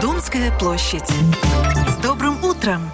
[0.00, 1.08] Думская площадь.
[1.88, 2.90] С добрым утром!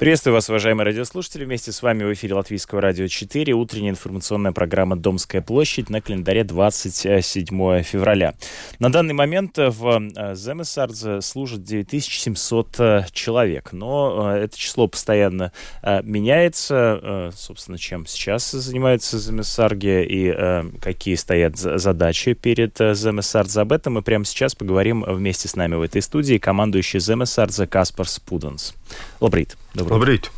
[0.00, 1.44] Приветствую вас, уважаемые радиослушатели.
[1.44, 3.52] Вместе с вами в эфире Латвийского радио 4.
[3.52, 8.32] Утренняя информационная программа «Домская площадь» на календаре 27 февраля.
[8.78, 13.72] На данный момент в э, Земесардзе служат 9700 э, человек.
[13.72, 17.30] Но э, это число постоянно меняется.
[17.36, 23.60] Собственно, чем сейчас занимаются Земесарги и какие стоят задачи перед Земесардзе.
[23.60, 28.08] Об этом мы прямо сейчас поговорим вместе с нами в этой студии командующий Земесардзе Каспар
[28.08, 28.74] Спуденс.
[29.20, 29.58] Лабрит.
[29.74, 30.30] Добрый Labrīt!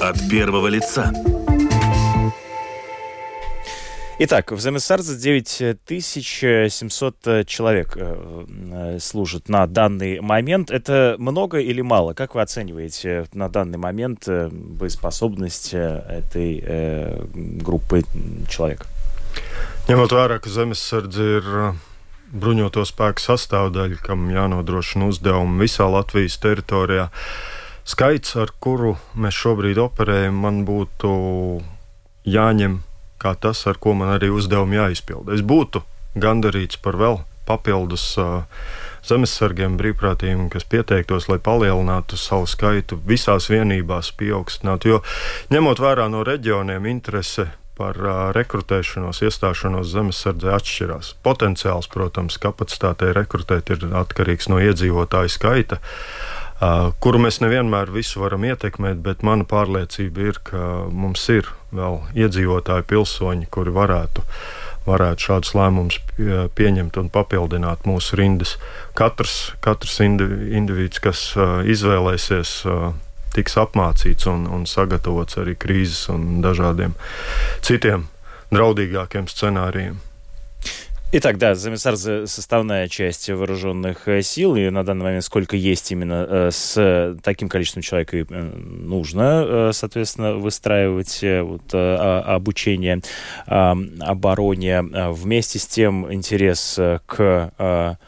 [0.00, 1.12] От первого лица.
[4.20, 10.70] Итак, в Земесарзе 9700 человек э, э, служат на данный момент.
[10.70, 12.14] Это много или мало?
[12.14, 16.62] Как вы оцениваете на данный момент э, боеспособность этой
[17.34, 18.04] группы
[18.48, 18.86] человек?
[19.86, 21.74] Ņemot vērā, ka zemesardze ir uh,
[22.34, 27.04] bruņoto spēku sastāvdaļa, kam jānodrošina uzdevumi visā Latvijas teritorijā,
[27.86, 31.10] skaits, ar kuru mēs šobrīd operējam, man būtu
[32.26, 32.80] jāņem
[33.22, 35.36] kā tas, ar ko man arī uzdevumi jāizpilda.
[35.38, 35.84] Es būtu
[36.18, 38.42] gandarīts par vēl papildus uh,
[39.06, 44.96] zemesargiem, brīvprātīgiem, kas pieteiktos, lai palielinātu savu skaitu visās vienībās, pieaugstinātu.
[44.96, 45.00] Jo
[45.54, 51.12] ņemot vērā no reģioniem interese par uh, rekrutēšanos, iestāšanos zemesardzē atšķirās.
[51.26, 58.46] Potenciāls, protams, kapacitātei rekrutēt ir atkarīgs no iedzīvotāju skaita, uh, kuru mēs nevienmēr visu varam
[58.48, 64.24] ietekmēt, bet mana pārliecība ir, ka mums ir vēl iedzīvotāji, pilsoņi, kuri varētu.
[64.86, 65.96] Varētu šādus lēmumus
[66.54, 68.52] pieņemt un papildināt mūsu rindas.
[68.94, 72.92] Katrs, katrs individs, kas uh, izvēlēsies uh,
[73.36, 76.96] tiks apmācīts un, un sagatavots arī krīzes un dažādiem
[77.66, 78.08] citiem
[78.50, 80.00] draудīgākiem сценариям.
[81.12, 86.26] Итак, да, Замесар составная часть вооруженных э, сил, и на данный момент сколько есть именно
[86.28, 93.00] э, с таким количеством человек э, нужно, соответственно, выстраивать вот, обучение
[93.46, 94.82] обороне.
[94.82, 97.98] Вместе с тем интерес к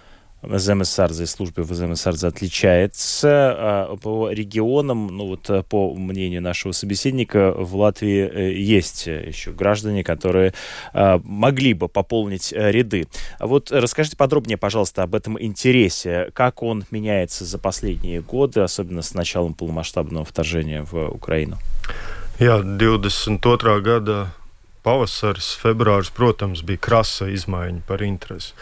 [0.42, 3.28] ВЗМСАРЗа и службе ВЗМСАРЗа отличается.
[3.30, 10.04] А по регионам, ну вот по мнению нашего собеседника, в Латвии э, есть еще граждане,
[10.04, 10.54] которые
[10.92, 13.08] а, могли бы пополнить э, ряды.
[13.38, 16.30] А вот расскажите подробнее, пожалуйста, об этом интересе.
[16.34, 21.58] Как он меняется за последние годы, особенно с началом полномасштабного вторжения в Украину?
[22.38, 23.80] Jā, 22.
[23.80, 24.37] gada
[24.88, 28.56] pavasaris, februāris, protams, bija krasa izmaiņa par interesi.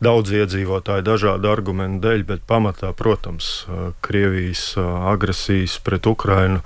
[0.00, 3.66] Daudz iedzīvotāji dažādu argumentu dēļ, bet pamatā, protams,
[4.04, 6.64] Krievijas agresijas pret Ukrainu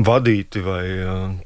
[0.00, 0.84] vadīti vai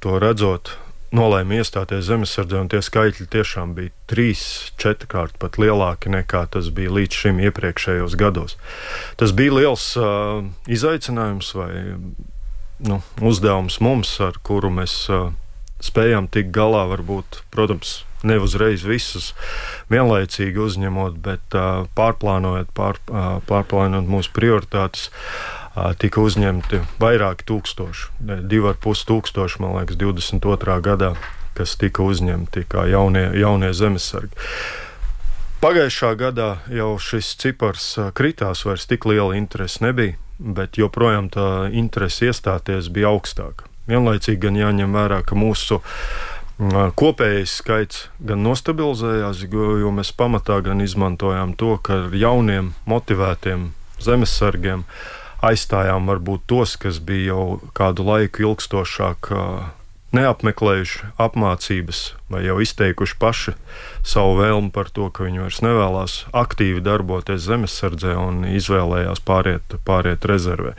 [0.04, 0.76] to redzot.
[1.14, 4.40] Nolēma iestāties zemesardzē, un tie skaitļi tiešām bija trīs,
[4.82, 8.56] četrkārt pat lielāki nekā tas bija līdz šim iepriekšējos gados.
[9.20, 11.70] Tas bija liels uh, izaicinājums vai
[12.82, 15.30] nu, uzdevums mums, ar kuru mēs uh,
[15.84, 19.32] spējām tikt galā, varbūt, protams, ne uzreiz visus
[19.92, 25.10] vienlaicīgi uzņemot, bet uh, pārplānojot, pār, uh, pārplānojot mūsu prioritātes.
[25.74, 28.12] Uh, tika uzņemti vairāki tūkstoši,
[28.46, 30.78] divi ar pus tūkstoši, man liekas, 22.
[30.86, 31.14] gadā,
[31.58, 34.38] kas tika uzņemti kā jaunie, jaunie zemesargi.
[35.64, 42.28] Pagājušā gadā jau šis cipars kritās, vairs tik liela interese nebija, bet joprojām tā interese
[42.28, 43.73] iestāties bija augstāka.
[43.90, 45.80] Vienlaicīgi gan jāņem vērā, ka mūsu
[46.96, 54.84] kopējais skaits gan nostabilizējās, jo mēs pamatā gan izmantojām to, ka ar jauniem, motivētiem zemesargiem
[55.44, 57.44] aizstājām varbūt tos, kas bija jau
[57.76, 59.32] kādu laiku ilgstošāk
[60.16, 62.00] neapmeklējuši apmācības
[62.32, 63.54] vai jau izteikuši paši
[64.06, 70.26] savu vēlmu par to, ka viņi vairs nevēlas aktīvi darboties zemesardzē un izvēlējās pāriet, pāriet
[70.28, 70.74] rezervē.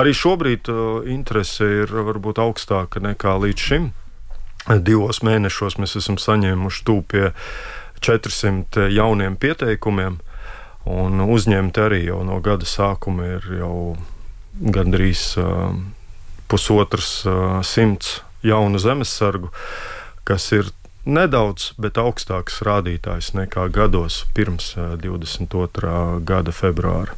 [0.00, 3.90] Arī šobrīd uh, interese ir varbūt augstāka nekā līdz šim.
[4.84, 7.30] Divos mēnešos mēs esam saņēmuši tūpie
[8.04, 10.20] 400 jauniem pieteikumiem,
[10.88, 13.76] un uzņemti arī jau no gada sākuma ir jau
[14.60, 15.72] gandrīz uh,
[16.50, 19.50] pusotrs uh, simts jaunu zemesargu,
[20.24, 20.70] kas ir
[21.04, 26.20] nedaudz, bet augstāks rādītājs nekā gados pirms 22.
[26.24, 27.16] gada februāra.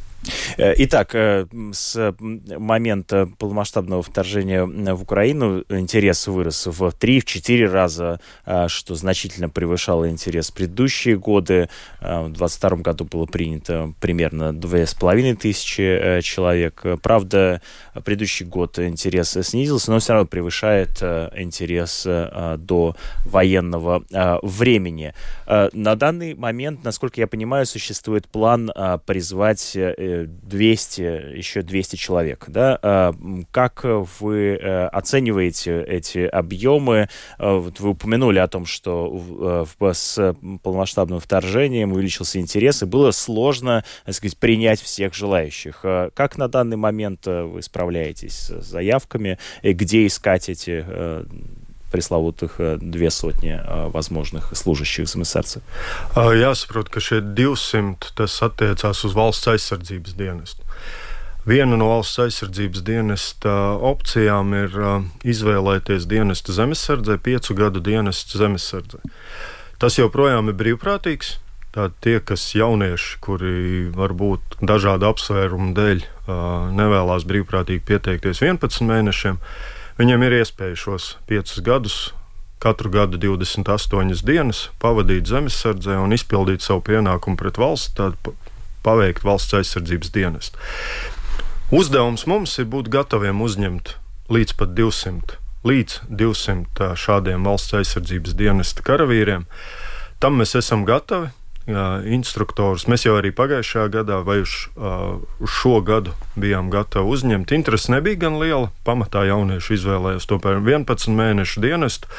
[0.57, 8.67] Э, итак, э, с момента полномасштабного вторжения в Украину интерес вырос в 3-4 раза, э,
[8.67, 11.69] что значительно превышало интерес предыдущие годы.
[11.99, 16.83] В 2022 году было принято примерно 2,5 тысячи человек.
[17.01, 17.61] Правда,
[18.03, 24.03] предыдущий год интерес снизился, но все равно превышает интерес до военного
[24.41, 25.13] времени.
[25.47, 28.71] На данный момент, насколько я понимаю, существует план
[29.05, 29.77] призвать
[30.27, 32.45] 200, еще 200 человек.
[32.47, 32.79] Да?
[32.81, 33.13] А,
[33.51, 37.09] как вы э, оцениваете эти объемы?
[37.37, 43.11] А, вот вы упомянули о том, что э, с полномасштабным вторжением увеличился интерес, и было
[43.11, 45.81] сложно так сказать, принять всех желающих.
[45.83, 49.37] А как на данный момент э, вы справляетесь с заявками?
[49.61, 50.85] И где искать эти
[51.92, 53.60] пресловутых две сотни
[53.92, 55.62] возможных служащих zemesardze?
[56.14, 60.64] Jāsaprot, ka šie 200 tas attiecās uz valsts aizsardzības dienestu.
[61.48, 64.74] Viena no valsts aizsardzības dienesta opcijām ir
[65.24, 69.00] izvēlēties dienestu zemesardzē, piecu gadu dienestu zemesardzē.
[69.80, 71.38] Tas joprojām ir brīvprātīgs.
[71.72, 76.04] Tātad tie, kas jaunieši, kuri varbūt dažādu apsvērumu dēļ
[76.74, 81.97] nevēlas brīvprātīgi pieteikties 11 mēnešiem, uh, Viņam ir iespēja šos piecus gadus,
[82.63, 88.33] katru gadu 28 dienas pavadīt zemesardzē un izpildīt savu pienākumu pret valsts, tādu
[88.85, 90.57] paveikt valsts aizsardzības dienestu.
[91.73, 93.95] Uzdevums mums ir būt gataviem uzņemt
[94.33, 95.37] līdz pat 200,
[95.67, 99.45] līdz 200 šādiem valsts aizsardzības dienesta karavīriem.
[100.23, 101.29] Tam mēs esam gatavi
[101.67, 102.87] instruktorus.
[102.91, 104.67] Mēs jau arī pagājušajā gadā vai uz,
[105.39, 107.53] uz šo gadu bijām gatavi uzņemt.
[107.55, 108.71] Interese nebija gan liela.
[108.83, 112.11] Pamatā jaunieši izvēlējās to par 11 mēnešu dienestu,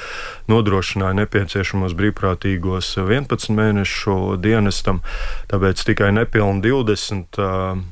[0.49, 5.02] nodrošināja nepieciešamos brīvprātīgos 11 mēnešu dienestam.
[5.52, 7.85] Tāpēc tikai nepilni 20 uh,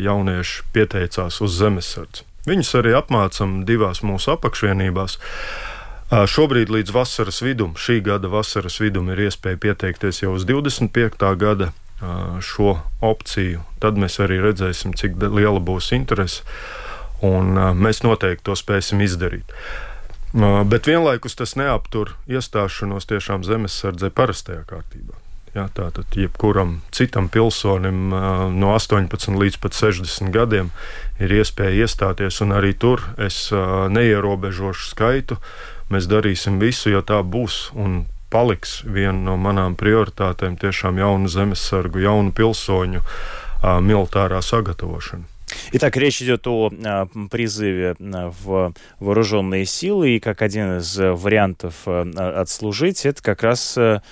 [0.00, 2.24] jaunieši pieteicās uz zemesardzi.
[2.46, 5.16] Viņus arī apmācām divās mūsu apakšvienībās.
[5.18, 5.75] Uh,
[6.06, 11.18] Šobrīd līdz vasaras vidum, šī gada vasaras vidum, ir iespēja pieteikties jau uz 25.
[11.34, 11.72] gada
[12.46, 13.64] šo opciju.
[13.82, 16.46] Tad mēs arī redzēsim, cik liela būs interese,
[17.26, 19.50] un mēs noteikti to spēsim izdarīt.
[20.70, 25.18] Bet vienlaikus tas neaptur iestāšanos tiešām zemesardzē parastajā kārtībā.
[25.56, 30.68] Jā, tātad jebkuram citam pilsonim no 18 līdz 60 gadiem
[31.18, 35.40] ir iespēja iestāties, un arī tur es neierobežošu skaitu.
[35.90, 42.02] Mēs darīsim visu, jo tā būs un paliks viena no manām prioritātēm- tiešām jaunu zemesargu,
[42.02, 43.02] jaunu pilsoņu
[43.62, 45.36] а, militārā sagatavošana.
[45.72, 46.70] Итак, речь идет о
[47.30, 54.02] призыве в вооруженные силы, и как один из вариантов а, отслужить, это как раз а,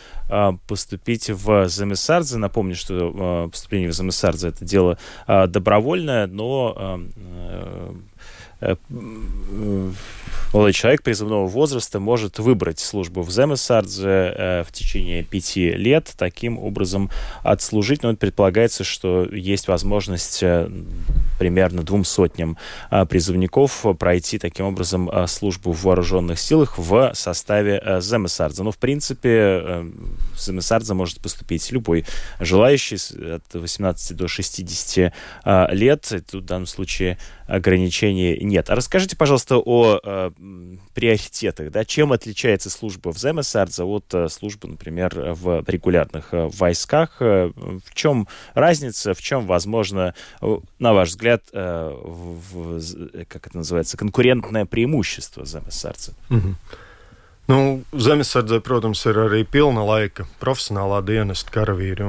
[0.69, 2.39] поступить в Замесардзе.
[2.39, 4.97] Напомню, что поступление в Замесардзе это дело
[5.27, 7.01] добровольное, но
[10.55, 16.59] молодой человек призывного возраста может выбрать службу в Земесардзе э, в течение пяти лет, таким
[16.61, 17.11] образом
[17.43, 18.05] отслужить.
[18.05, 20.71] Но предполагается, что есть возможность э,
[21.41, 22.57] примерно двум сотням
[22.93, 28.63] э, призывников пройти таким образом службу в вооруженных силах в составе Земесардзе.
[28.63, 29.83] Но, в принципе,
[30.35, 32.05] в Земесардзе может поступить любой
[32.39, 32.97] желающий
[33.35, 35.13] от 18 до 60
[35.73, 36.13] лет.
[36.31, 38.71] Тут в данном случае ограничений нет.
[38.71, 40.31] А расскажите, пожалуйста, о э,
[40.95, 41.71] приоритетах.
[41.71, 41.85] Да?
[41.85, 47.17] Чем отличается служба в Земесардзе от э, службы, например, в регулярных э, войсках?
[47.21, 50.15] Э, в чем разница, в чем, возможно,
[50.79, 56.13] на ваш взгляд, э, в, в, как это называется, конкурентное преимущество Земесардзе?
[56.31, 56.55] Угу.
[57.47, 62.07] Nu, Zemesardze, protams, ir arī pilna laika profesionālā dienesta karavīri,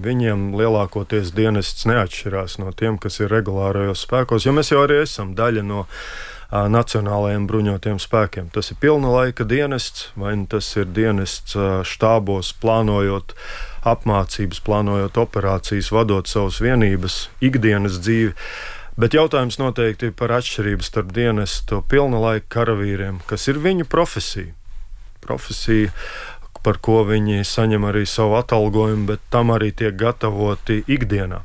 [0.00, 5.34] viņiem lielākoties dienests neatšķirās no tiem, kas ir regulārajos spēkos, jo mēs jau arī esam
[5.36, 8.48] daļa no a, nacionālajiem bruņotiem spēkiem.
[8.54, 13.34] Tas ir pilna laika dienests, vai nu tas ir dienests a, štābos, plānojot
[13.84, 18.32] apmācības, plānojot operācijas, vadot savas vienības, ikdienas dzīvi.
[18.96, 24.56] Bet jautājums noteikti ir par atšķirību starp dienestu pilna laika karavīriem, kas ir viņu profesija
[25.24, 25.92] profesija,
[26.64, 31.40] par ko viņi saņem arī savu atalgojumu, bet tam arī tiek gatavoti ikdienā.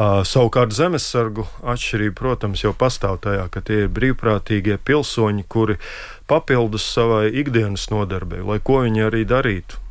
[0.00, 5.76] Uh, savukārt zemesargu atšķirība, protams, jau pastāv tajā, ka tie ir brīvprātīgie pilsoņi, kuri
[6.30, 9.82] papildus savai ikdienas nodarbei, lai ko viņi arī darītu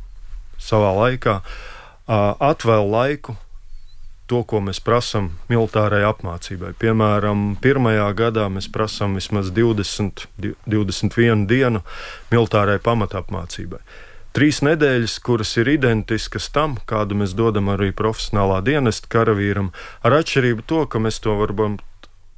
[0.58, 3.36] savā laikā, uh, atvēl laiku
[4.30, 6.72] to, ko mēs prasām militārai apmācībai.
[6.78, 10.26] Piemēram, pirmajā gadā mēs prasām vismaz 20,
[10.70, 11.82] 21 dienu
[12.30, 13.82] militārai pamatapmācībai.
[14.30, 19.72] Trīs nedēļas, kuras ir identiskas tam, kādu mēs dodam arī profesionālā dienesta karavīram,
[20.06, 21.80] ar atšķirību to, ka mēs to varam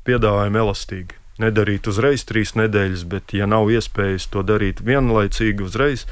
[0.09, 1.19] piedāvājam elastīgi.
[1.43, 6.07] Nedarīt uzreiz trīs nedēļas, bet, ja nav iespējas to darīt vienlaicīgi uzreiz,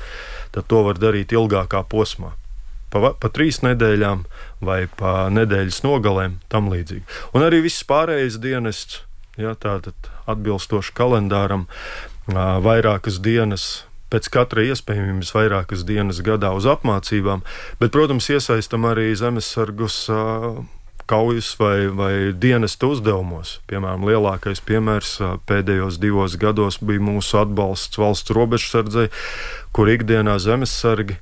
[0.53, 2.35] tad to var darīt ilgākā posmā.
[2.91, 4.25] Pa, pa trīs nedēļām
[4.67, 7.05] vai pa nedēļas nogalēm, tam līdzīgi.
[7.35, 9.05] Un arī viss pārējais dienests,
[9.39, 11.69] ja, tātad atbilstoši kalendāram,
[12.31, 13.69] vairākas dienas
[14.11, 17.45] pēc katra iespējamības vairākas dienas gadā uz apmācībām,
[17.79, 20.03] bet, protams, iesaistam arī zemesargus
[21.11, 23.57] kaujas vai, vai dienesta uzdevumos.
[23.71, 25.17] Piemēram, lielākais piemērs
[25.47, 29.09] pēdējos divos gados bija mūsu atbalsts valsts robežsardzei,
[29.75, 31.19] kur ikdienā zemesargi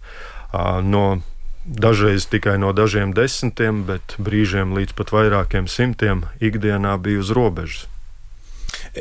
[0.85, 1.07] no
[1.69, 7.87] dažreiz tikai no dažiem desmitiem, bet brīžiem līdz pat vairākiem simtiem ikdienā bija uz robežas.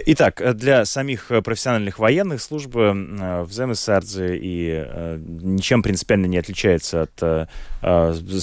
[0.06, 7.50] Итак, для самих профессиональных военных служба в Земесардзе и ничем принципиально не отличается от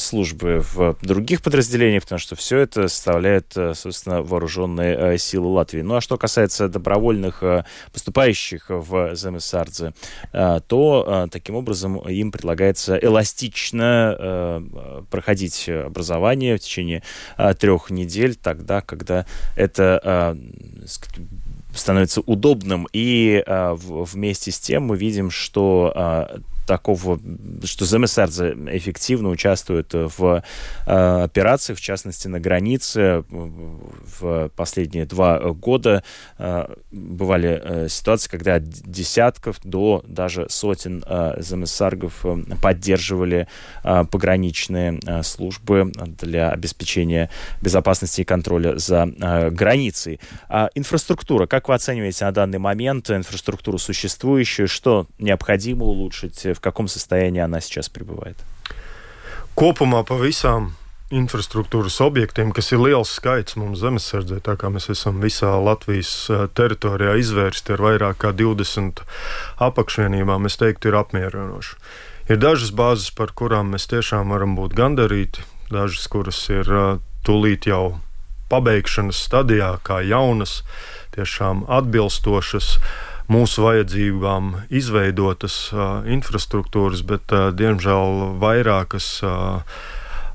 [0.00, 5.82] службы в других подразделениях, потому что все это составляет, собственно, вооруженные силы Латвии.
[5.82, 7.42] Ну а что касается добровольных
[7.92, 9.92] поступающих в Земесардзе,
[10.32, 14.62] то таким образом им предлагается эластично
[15.11, 17.02] проходить образование в течение
[17.58, 20.37] трех недель, тогда, когда это
[21.75, 22.87] становится удобным.
[22.93, 27.18] И а, вместе с тем мы видим, что а, такого,
[27.64, 30.42] что Земесардзе эффективно участвует в
[30.87, 33.25] э, операциях, в частности, на границе.
[33.28, 36.02] В последние два года
[36.38, 43.49] э, бывали э, ситуации, когда от десятков до даже сотен э, Земесаргов э, поддерживали
[43.83, 47.30] э, пограничные э, службы для обеспечения
[47.61, 50.21] безопасности и контроля за э, границей.
[50.49, 56.88] А инфраструктура, как вы оцениваете на данный момент инфраструктуру существующую, что необходимо улучшить, в каком
[56.88, 58.38] состоянии она сейчас пребывает?
[59.59, 60.71] Kopumā pa visām
[61.09, 67.17] infrastruktūras objektiem, kas ir liels skaits mums zemesardzē, tā kā mēs esam visā Latvijas teritorijā
[67.19, 69.01] izvērsti ar vairāk kā 20
[69.59, 71.75] apakšvienībām, es teiktu, ir apmierinoši.
[72.29, 75.43] Ir dažas bāzes, par kurām mēs tiešām varam būt gandarīti,
[75.74, 76.69] dažas, kuras ir
[77.25, 78.00] tūlīt jau
[78.53, 80.62] pabeigšanas stadijā, kā jaunas,
[81.17, 82.75] tiešām atbilstošas.
[82.77, 89.62] Uh, mūsu vajadzībām izveidotas uh, infrastruktūras, bet, uh, diemžēl, vairākas uh,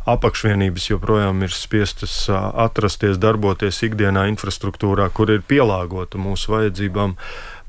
[0.09, 7.15] apakšvienības joprojām ir spiestas atrasties, darboties ikdienā infrastruktūrā, kur ir pielāgota mūsu vajadzībām,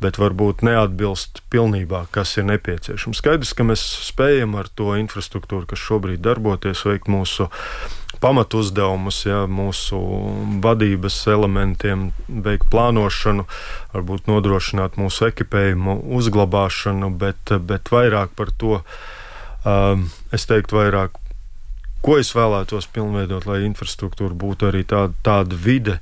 [0.01, 3.21] bet varbūt neatbilst pilnībā, kas ir nepieciešams.
[3.21, 7.51] Skaidrs, ka mēs spējam ar to infrastruktūru, kas šobrīd darboties, veikt mūsu
[8.21, 9.99] pamatuzdevumus, ja, mūsu
[10.65, 13.47] vadības elementiem, veikt plānošanu,
[13.95, 18.81] varbūt nodrošināt mūsu ekipējumu uzglabāšanu, bet, bet vairāk par to,
[19.65, 21.17] um, es teiktu, vairāk.
[22.01, 25.99] Ko es vēlētos pilnveidot, lai infrastruktūra būtu arī tāda, tāda vide,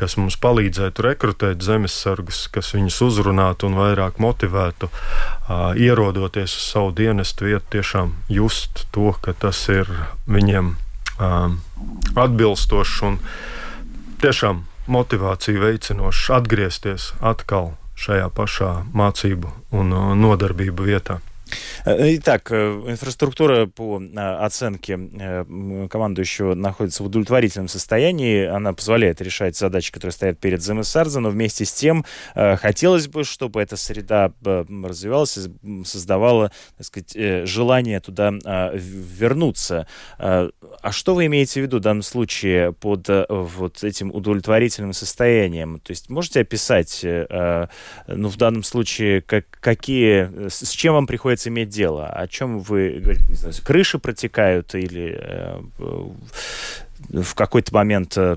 [0.00, 6.94] kas mums palīdzētu rekrutēt zemesargus, kas viņus uzrunātu un vairāk motivētu, uh, ierodoties uz savu
[6.96, 9.92] dienestu vietu, tiešām just to, ka tas ir
[10.24, 10.72] viņiem
[11.22, 11.58] um,
[12.18, 13.18] atbilstošs un
[14.22, 21.20] tiešām motivāciju veicinošs atgriezties atkal šajā pašā mācību un uh, nodarbību vietā.
[21.84, 24.98] Э, итак, э, инфраструктура по э, оценке
[25.88, 28.46] командующего находится в удовлетворительном состоянии.
[28.46, 32.04] Она позволяет решать задачи, которые стоят перед ЗМСРЗ, но вместе с тем
[32.34, 38.32] хотелось бы, чтобы эта среда развивалась и создавала, так сказать, желание туда
[38.74, 39.86] вернуться.
[40.18, 40.50] А
[40.90, 45.80] что вы имеете в виду в данном случае под вот этим удовлетворительным состоянием?
[45.80, 51.48] То есть можете описать, ну, в данном случае, как, какие, с чем вам приходится приходится
[51.48, 52.08] иметь дело?
[52.08, 53.24] О чем вы говорите?
[53.28, 55.60] Не знаю, крыши протекают или э,
[57.10, 58.36] в какой-то момент э,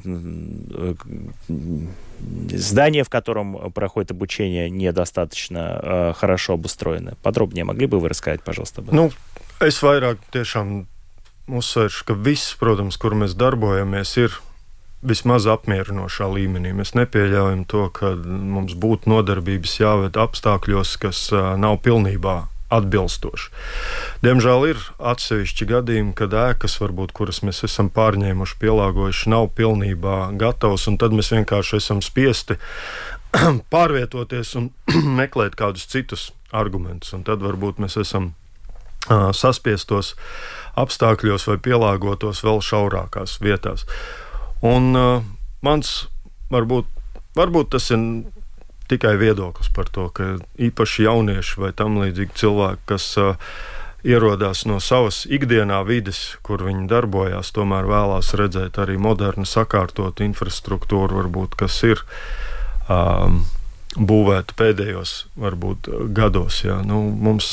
[2.49, 7.15] здание, в котором проходит обучение, недостаточно э, хорошо обустроено.
[7.21, 8.81] Подробнее могли бы вы рассказать, пожалуйста?
[8.81, 8.95] Об этом?
[8.95, 9.11] Nu,
[9.59, 10.87] es vairāk tiešām
[11.47, 14.33] uzsveršu, ka viss, protams, kur mēs darbojamies, ir
[15.05, 16.73] vismaz apmierinošā līmenī.
[16.73, 23.51] Mēs nepieļaujam to, ka mums būtu nodarbības jāved apstākļos, kas uh, nav pilnībā atbilstoši.
[24.25, 30.87] Diemžēl ir atsevišķi gadījumi, kad ēkas, varbūt, kuras mēs esam pārņēmuši, pielāgojuši, nav pilnībā gatavas,
[30.89, 32.57] un tad mēs vienkārši esam spiesti
[33.73, 34.71] pārvietoties un
[35.19, 37.13] meklēt kādus citus argumentus.
[37.17, 40.15] Un tad varbūt mēs esam uh, saspiestos
[40.79, 43.85] apstākļos vai pielāgotos vēl šaurākās vietās.
[44.65, 45.21] Un uh,
[45.65, 46.07] mans
[46.53, 46.89] varbūt,
[47.37, 48.01] varbūt tas ir
[48.91, 53.07] tikai viedoklis par to, ka īpaši jaunieši vai tam līdzīgi cilvēki, kas
[54.05, 61.23] ierodās no savas ikdienā vides, kur viņi darbojās, tomēr vēlās redzēt arī modernu, sakārtotu infrastruktūru,
[61.23, 62.03] varbūt, kas ir
[62.85, 63.41] um,
[63.97, 66.61] būvēta pēdējos varbūt, gados.
[66.67, 66.81] Jā.
[66.85, 67.49] Nu, mums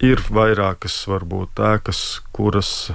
[0.00, 2.90] ir vairākas varbūt ēkas, kuras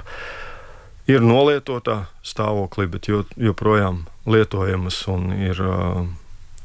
[1.06, 6.06] ir nolietotā stāvoklī, bet joprojām lietojamas un ir uh,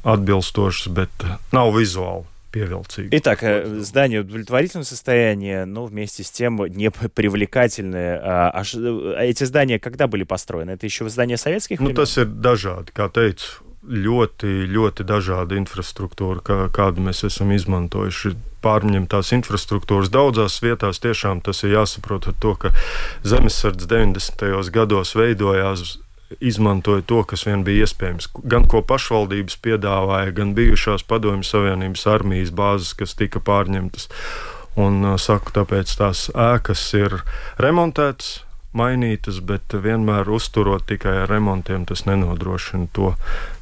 [0.03, 1.09] atbilstošas, bet
[1.51, 3.07] nav vizuāli певелцы.
[3.11, 3.43] Итак,
[3.79, 8.19] здание в удовлетворительном состоянии, но вместе с тем не привлекательные.
[8.21, 8.63] А
[9.19, 10.71] эти здания когда были построены?
[10.71, 11.93] Это еще здания советских времен?
[11.93, 18.35] Nu, tas ir dažādi, kā teicu, ļoti, ļoti dažāda infrastruktūra, kā, kādu mēs esam izmantojuši.
[18.63, 22.73] Pārņemtās infrastruktūras daudzās vietās tiešām tas ir jāsaprot ar to, ka
[23.23, 24.71] zemesardze 90.
[24.73, 25.99] gados veidojās
[26.40, 28.30] izmantoja to, kas vien bija iespējams.
[28.48, 34.08] Gan ko pašvaldības piedāvāja, gan bijušās Padomju Savienības armijas bāzes, kas tika pārņemtas.
[34.80, 37.18] Un saku, tāpēc tās ēkas ir
[37.60, 38.38] remontētas,
[38.72, 43.14] mainītas, bet vienmēr uzturot tikai ar ремонтiem, tas nenodrošina то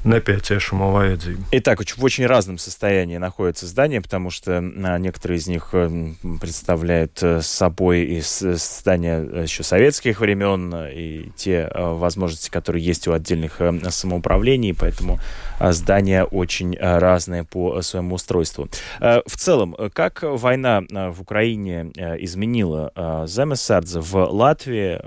[0.04, 1.42] необходимую ваядзибу.
[1.52, 7.22] Итак, в очень разном состоянии находятся здания, потому что а, некоторые из них э, представляют
[7.22, 13.60] э, собой из э, здания еще советских времен и те возможности, которые есть у отдельных
[13.90, 15.18] самоуправлений, поэтому
[15.60, 18.68] здания очень разные по своему устройству.
[18.98, 22.92] В целом, как война в Украине изменила
[23.26, 24.99] Земесардзе в Латвии,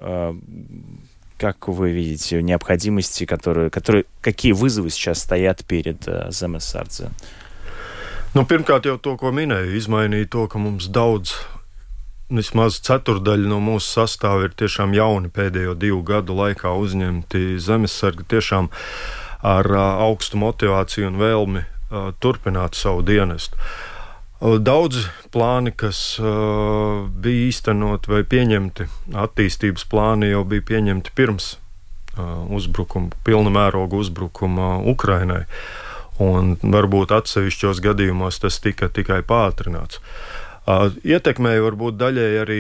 [1.39, 7.11] как вы видите необходимости, которые, которые, какие вызовы сейчас стоят перед uh, Zemesardze?
[8.35, 11.33] Nu, pirmkārt, jau to, ko minēju, izmainīja to, ka mums daudz,
[12.29, 18.69] vismaz ceturdaļa no mūsu sastāvā ir tiešām jauni pēdējo divu gadu laikā uzņemti zemesargi tiešām
[19.47, 23.57] ar uh, augstu motivāciju un vēlmi uh, turpināt savu dienestu.
[24.44, 32.44] Daudz plāni, kas uh, bija īstenot vai pieņemti, attīstības plāni jau bija pieņemti pirms uh,
[32.52, 35.46] uzbrukuma, pilna mēroga uzbrukuma Ukrainai.
[36.20, 40.04] Un varbūt atsevišķos gadījumos tas tika tikai pātrināts.
[40.68, 42.60] Uh, ietekmēja varbūt daļēji arī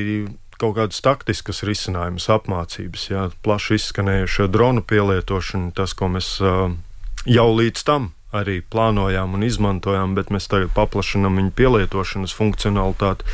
[0.55, 6.37] kaut kādas taktiskas risinājumus, apmācības, jā, plaši izskanējuša dronu pielietošana, tas, ko mēs
[7.27, 13.27] jau līdz tam arī plānojām un izmantojām, bet mēs tagad paplašinām viņu pielietošanas funkcionalitāti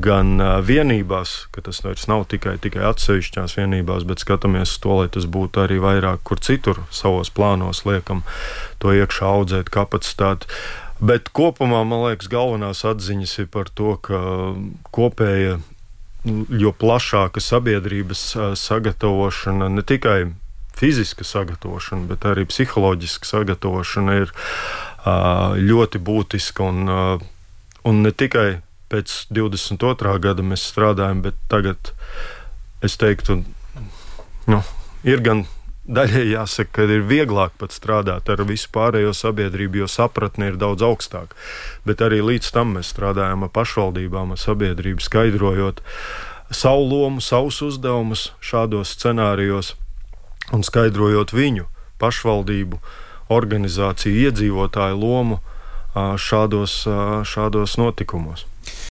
[0.00, 5.26] gan vienībās, ka tas vairs nav tikai, tikai atsevišķās vienībās, bet skatāmies to, lai tas
[5.26, 8.22] būtu arī vairāk kur citur savos plānos, liekam
[8.78, 10.46] to iekšā audzēt kapacitāti.
[11.00, 14.20] Bet kopumā, man liekas, galvenās atziņas ir par to, ka
[14.94, 15.58] kopēja,
[16.52, 18.24] jo plašāka sabiedrības
[18.60, 20.20] sagatavošana ne tikai
[20.78, 24.34] fiziska sagatavošana, bet arī psiholoģiska sagatavošana ir
[25.70, 26.66] ļoti būtiska.
[26.66, 27.20] Un,
[27.84, 30.18] un ne tikai pēc 22.
[30.20, 31.92] gada mēs strādājam, bet tagad
[32.84, 33.42] es teiktu,
[34.50, 34.60] nu,
[35.06, 35.44] ir gan
[35.90, 40.84] daļai jāsaka, ka ir vieglāk pat strādāt ar visu pārējo sabiedrību, jo sapratne ir daudz
[40.86, 41.36] augstāka.
[41.86, 45.82] Bet arī līdz tam mēs strādājam ar pašvaldībām, ar sabiedrību, skaidrojot
[46.50, 49.74] savu lomu, savus uzdevumus šādos scenārijos
[50.54, 51.66] un skaidrojot viņu
[52.00, 52.80] pašvaldību,
[53.30, 55.40] organizāciju, iedzīvotāju lomu
[55.94, 56.82] šādos,
[57.28, 58.49] šādos notikumos.